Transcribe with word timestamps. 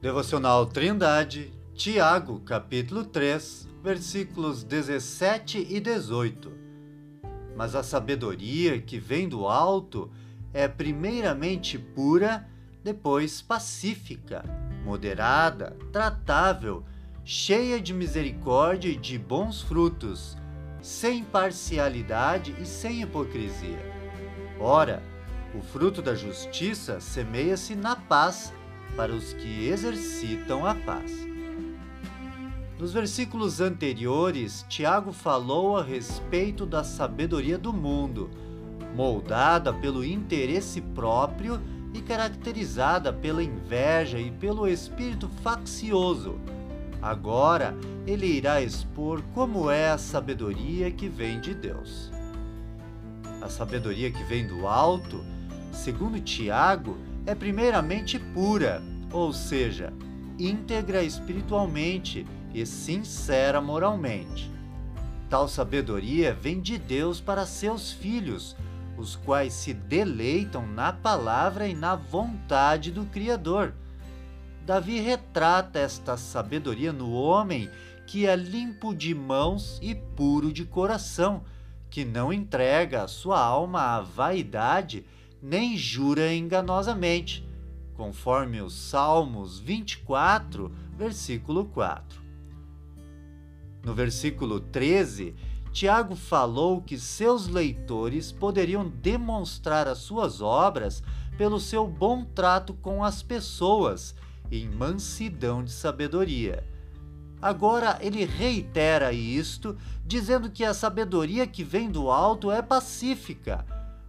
Devocional 0.00 0.64
Trindade, 0.64 1.52
Tiago, 1.74 2.40
capítulo 2.40 3.04
3, 3.04 3.68
versículos 3.82 4.64
17 4.64 5.66
e 5.68 5.78
18. 5.78 6.50
Mas 7.54 7.74
a 7.74 7.82
sabedoria 7.82 8.80
que 8.80 8.98
vem 8.98 9.28
do 9.28 9.46
alto 9.46 10.10
é 10.54 10.66
primeiramente 10.66 11.78
pura, 11.78 12.48
depois 12.82 13.42
pacífica, 13.42 14.42
moderada, 14.86 15.76
tratável, 15.92 16.82
cheia 17.22 17.78
de 17.78 17.92
misericórdia 17.92 18.88
e 18.88 18.96
de 18.96 19.18
bons 19.18 19.60
frutos, 19.60 20.34
sem 20.80 21.22
parcialidade 21.22 22.56
e 22.58 22.64
sem 22.64 23.02
hipocrisia. 23.02 23.78
Ora, 24.58 25.02
o 25.54 25.60
fruto 25.60 26.00
da 26.00 26.14
justiça 26.14 27.00
semeia-se 27.00 27.74
na 27.74 27.94
paz 27.94 28.54
para 28.96 29.12
os 29.12 29.32
que 29.32 29.68
exercitam 29.68 30.66
a 30.66 30.74
paz. 30.74 31.30
Nos 32.78 32.92
versículos 32.92 33.60
anteriores, 33.60 34.64
Tiago 34.68 35.12
falou 35.12 35.76
a 35.76 35.82
respeito 35.82 36.64
da 36.64 36.82
sabedoria 36.82 37.58
do 37.58 37.72
mundo, 37.74 38.30
moldada 38.96 39.72
pelo 39.72 40.02
interesse 40.02 40.80
próprio 40.80 41.60
e 41.92 42.00
caracterizada 42.00 43.12
pela 43.12 43.42
inveja 43.42 44.18
e 44.18 44.30
pelo 44.30 44.66
espírito 44.66 45.28
faccioso. 45.42 46.38
Agora, 47.02 47.76
ele 48.06 48.26
irá 48.26 48.62
expor 48.62 49.22
como 49.34 49.70
é 49.70 49.90
a 49.90 49.98
sabedoria 49.98 50.90
que 50.90 51.08
vem 51.08 51.40
de 51.40 51.54
Deus. 51.54 52.10
A 53.42 53.48
sabedoria 53.48 54.10
que 54.10 54.22
vem 54.24 54.46
do 54.46 54.66
alto, 54.66 55.24
segundo 55.72 56.20
Tiago, 56.20 56.96
é 57.26 57.34
primeiramente 57.34 58.18
pura, 58.18 58.82
ou 59.12 59.32
seja, 59.32 59.92
íntegra 60.38 61.02
espiritualmente 61.02 62.26
e 62.54 62.64
sincera 62.64 63.60
moralmente. 63.60 64.50
Tal 65.28 65.48
sabedoria 65.48 66.34
vem 66.34 66.60
de 66.60 66.78
Deus 66.78 67.20
para 67.20 67.46
seus 67.46 67.92
filhos, 67.92 68.56
os 68.96 69.16
quais 69.16 69.52
se 69.52 69.72
deleitam 69.72 70.66
na 70.66 70.92
palavra 70.92 71.68
e 71.68 71.74
na 71.74 71.94
vontade 71.94 72.90
do 72.90 73.04
Criador. 73.06 73.74
Davi 74.66 75.00
retrata 75.00 75.78
esta 75.78 76.16
sabedoria 76.16 76.92
no 76.92 77.12
homem 77.12 77.70
que 78.06 78.26
é 78.26 78.34
limpo 78.34 78.92
de 78.92 79.14
mãos 79.14 79.78
e 79.80 79.94
puro 79.94 80.52
de 80.52 80.64
coração, 80.64 81.44
que 81.88 82.04
não 82.04 82.32
entrega 82.32 83.04
a 83.04 83.08
sua 83.08 83.40
alma 83.40 83.96
à 83.96 84.00
vaidade 84.00 85.04
nem 85.42 85.76
jura 85.76 86.34
enganosamente, 86.34 87.48
conforme 88.00 88.62
os 88.62 88.72
Salmos 88.72 89.60
24, 89.60 90.72
versículo 90.96 91.66
4. 91.66 92.18
No 93.84 93.92
versículo 93.92 94.58
13, 94.58 95.36
Tiago 95.70 96.16
falou 96.16 96.80
que 96.80 96.98
seus 96.98 97.46
leitores 97.46 98.32
poderiam 98.32 98.88
demonstrar 98.88 99.86
as 99.86 99.98
suas 99.98 100.40
obras 100.40 101.02
pelo 101.36 101.60
seu 101.60 101.86
bom 101.86 102.24
trato 102.24 102.72
com 102.72 103.04
as 103.04 103.22
pessoas, 103.22 104.14
em 104.50 104.66
mansidão 104.66 105.62
de 105.62 105.70
sabedoria. 105.70 106.66
Agora 107.38 107.98
ele 108.00 108.24
reitera 108.24 109.12
isto, 109.12 109.76
dizendo 110.06 110.48
que 110.48 110.64
a 110.64 110.72
sabedoria 110.72 111.46
que 111.46 111.62
vem 111.62 111.90
do 111.90 112.10
alto 112.10 112.50
é 112.50 112.62
pacífica, 112.62 113.62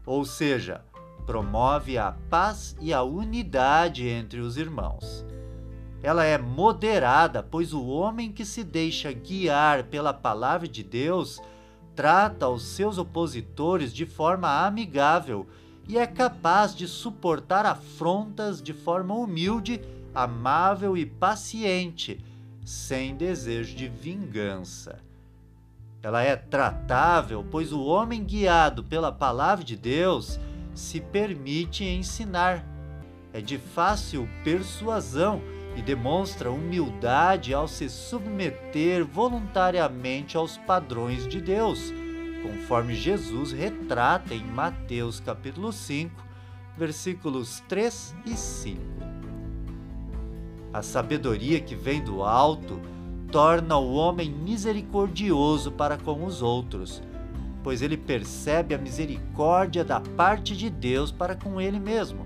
ou 0.06 0.24
seja, 0.24 0.82
promove 1.26 1.98
a 1.98 2.12
paz 2.30 2.76
e 2.80 2.94
a 2.94 3.04
unidade 3.04 4.08
entre 4.08 4.40
os 4.40 4.58
irmãos. 4.58 5.26
Ela 6.04 6.24
é 6.26 6.38
moderada, 6.38 7.44
pois 7.44 7.74
o 7.74 7.86
homem 7.88 8.32
que 8.32 8.44
se 8.44 8.64
deixa 8.64 9.12
guiar 9.12 9.84
pela 9.84 10.14
palavra 10.14 10.68
de 10.68 10.84
Deus 10.84 11.40
trata 11.96 12.50
os 12.50 12.64
seus 12.64 12.98
opositores 12.98 13.94
de 13.94 14.06
forma 14.06 14.66
amigável 14.66 15.46
e 15.88 15.98
é 15.98 16.08
capaz 16.08 16.76
de 16.76 16.88
suportar 16.88 17.66
afrontas 17.66 18.62
de 18.62 18.74
forma 18.74 19.14
humilde, 19.14 19.82
amável 20.14 20.98
e 20.98 21.06
paciente, 21.06 22.24
sem 22.66 23.16
desejo 23.16 23.76
de 23.76 23.88
vingança. 23.88 25.00
Ela 26.02 26.24
é 26.24 26.36
tratável, 26.36 27.46
pois 27.52 27.72
o 27.72 27.84
homem 27.84 28.24
guiado 28.24 28.84
pela 28.84 29.12
palavra 29.12 29.64
de 29.64 29.76
Deus 29.76 30.40
se 30.74 31.00
permite 31.00 31.84
ensinar. 31.84 32.66
É 33.34 33.42
de 33.42 33.58
fácil 33.58 34.28
persuasão 34.44 35.42
e 35.76 35.82
demonstra 35.82 36.52
humildade 36.52 37.54
ao 37.54 37.68
se 37.68 37.90
submeter 37.90 39.06
voluntariamente 39.06 40.36
aos 40.36 40.58
padrões 40.58 41.28
de 41.28 41.40
Deus, 41.40 41.94
conforme 42.44 42.94
Jesus 42.94 43.52
retrata 43.52 44.34
em 44.34 44.44
Mateus 44.44 45.20
capítulo 45.20 45.72
5, 45.72 46.12
versículos 46.78 47.64
3 47.70 48.16
e 48.26 48.36
5. 48.36 48.82
A 50.74 50.82
sabedoria 50.82 51.60
que 51.60 51.76
vem 51.76 52.04
do 52.04 52.24
alto 52.24 52.80
torna 53.32 53.78
o 53.78 53.94
homem 53.94 54.30
misericordioso 54.30 55.72
para 55.72 55.98
com 55.98 56.26
os 56.26 56.42
outros 56.42 57.02
pois 57.64 57.82
ele 57.82 57.98
percebe 57.98 58.74
a 58.74 58.78
misericórdia 58.78 59.84
da 59.84 60.00
parte 60.00 60.56
de 60.56 60.70
Deus 60.70 61.12
para 61.12 61.36
com 61.36 61.60
ele 61.60 61.80
mesmo. 61.80 62.26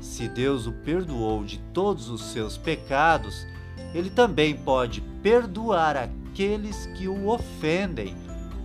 Se 0.00 0.28
Deus 0.28 0.66
o 0.66 0.72
perdoou 0.72 1.44
de 1.44 1.58
todos 1.72 2.10
os 2.10 2.22
seus 2.22 2.58
pecados, 2.58 3.46
ele 3.94 4.10
também 4.10 4.56
pode 4.56 5.00
perdoar 5.22 5.96
aqueles 5.96 6.86
que 6.96 7.08
o 7.08 7.28
ofendem, 7.28 8.14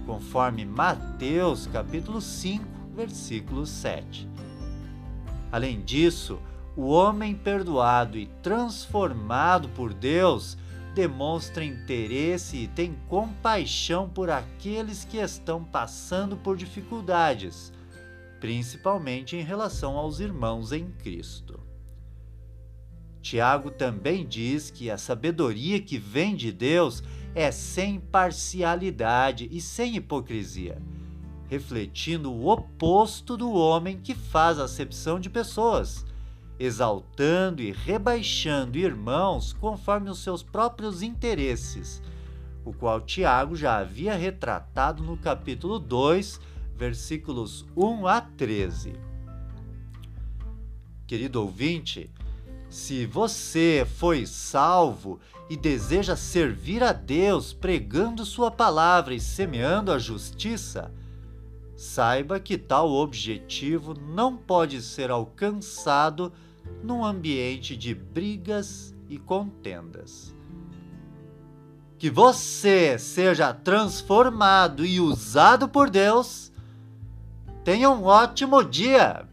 conforme 0.06 0.66
Mateus 0.66 1.68
capítulo 1.68 2.20
5, 2.20 2.66
versículo 2.96 3.66
7. 3.66 4.28
Além 5.52 5.82
disso, 5.82 6.40
o 6.76 6.88
homem 6.88 7.36
perdoado 7.36 8.18
e 8.18 8.26
transformado 8.42 9.70
por 9.70 9.94
Deus 9.94 10.58
demonstra 11.00 11.64
interesse 11.64 12.58
e 12.58 12.68
tem 12.68 12.94
compaixão 13.08 14.10
por 14.10 14.30
aqueles 14.30 15.06
que 15.06 15.16
estão 15.16 15.64
passando 15.64 16.36
por 16.36 16.58
dificuldades, 16.58 17.72
principalmente 18.42 19.38
em 19.38 19.42
relação 19.42 19.96
aos 19.96 20.20
irmãos 20.20 20.74
em 20.74 20.92
Cristo. 20.92 21.58
Tiago 23.22 23.72
também 23.72 24.28
diz 24.28 24.70
que 24.70 24.92
a 24.92 24.98
sabedoria 24.98 25.82
que 25.82 25.98
vem 25.98 26.36
de 26.36 26.52
Deus 26.52 27.02
é 27.34 27.50
sem 27.50 27.98
parcialidade 27.98 29.48
e 29.50 29.62
sem 29.62 29.96
hipocrisia, 29.96 30.82
refletindo 31.48 32.30
o 32.30 32.50
oposto 32.50 33.38
do 33.38 33.54
homem 33.54 34.02
que 34.02 34.14
faz 34.14 34.60
acepção 34.60 35.18
de 35.18 35.30
pessoas 35.30 36.06
exaltando 36.60 37.62
e 37.62 37.72
rebaixando 37.72 38.78
irmãos 38.78 39.54
conforme 39.54 40.10
os 40.10 40.20
seus 40.20 40.44
próprios 40.44 41.02
interesses, 41.02 42.02
o 42.66 42.74
qual 42.74 43.00
Tiago 43.00 43.56
já 43.56 43.78
havia 43.78 44.14
retratado 44.14 45.02
no 45.02 45.16
capítulo 45.16 45.80
2, 45.80 46.42
versículos 46.76 47.66
1 47.76 48.08
a 48.08 48.20
13. 48.20 48.94
Querido 51.08 51.42
ouvinte, 51.42 52.12
se 52.70 53.06
você 53.06 53.88
foi 53.98 54.28
salvo 54.28 55.20
e 55.50 55.56
deseja 55.58 56.16
servir 56.16 56.84
a 56.84 56.92
Deus 56.92 57.52
pregando 57.54 58.24
Sua 58.24 58.52
palavra 58.52 59.16
e 59.16 59.20
semeando 59.20 59.92
a 59.92 59.98
justiça, 59.98 60.94
saiba 61.76 62.40
que 62.40 62.58
tal 62.58 62.92
objetivo 62.92 63.96
não 63.96 64.38
pode 64.38 64.82
ser 64.82 65.10
alcançado 65.10 66.32
num 66.84 67.06
ambiente 67.06 67.78
de 67.78 67.94
brigas 67.94 68.96
e 69.08 69.18
contendas. 69.18 70.36
Que 71.98 72.10
você 72.10 72.98
seja 72.98 73.54
transformado 73.54 74.86
e 74.86 75.00
usado 75.00 75.70
por 75.70 75.90
Deus. 75.90 76.52
Tenha 77.64 77.90
um 77.90 78.04
ótimo 78.04 78.64
dia! 78.64 79.29